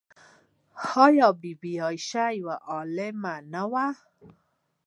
[1.05, 3.87] آیا بی بي عایشه یوه عالمه نه وه؟